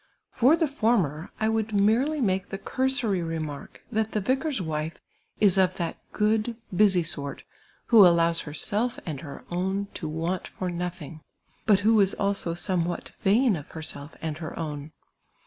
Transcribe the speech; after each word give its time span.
For 0.31 0.55
the 0.55 0.67
former, 0.67 1.29
I 1.39 1.47
would 1.47 1.73
merely 1.75 2.21
make 2.21 2.49
the 2.49 2.57
cursory 2.57 3.21
remark, 3.21 3.83
that 3.91 4.13
the 4.13 4.19
vicar's 4.19 4.59
wife 4.59 4.97
is 5.39 5.59
of 5.59 5.75
that 5.77 5.99
f^ood, 6.11 6.55
busy 6.75 7.03
sort, 7.03 7.43
who 7.93 8.03
allows 8.07 8.39
herself 8.41 8.97
and 9.05 9.21
her 9.21 9.45
own 9.51 9.89
to 9.93 10.07
want 10.07 10.47
for 10.47 10.71
uothinf;, 10.71 11.19
but 11.67 11.81
who 11.81 11.99
is 11.99 12.15
also 12.15 12.55
some 12.55 12.83
what 12.83 13.09
vain 13.09 13.55
of 13.55 13.69
herself 13.69 14.15
and 14.23 14.39
her 14.39 14.57
own. 14.57 14.91